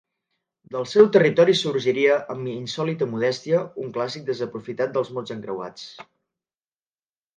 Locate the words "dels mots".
4.97-5.35